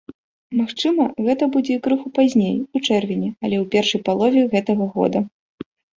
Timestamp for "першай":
3.77-4.01